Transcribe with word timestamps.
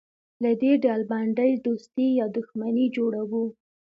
له 0.43 0.51
دې 0.61 0.71
ډلبندۍ 0.83 1.51
دوستي 1.65 2.07
یا 2.19 2.25
دښمني 2.37 2.85
جوړوو. 2.95 3.45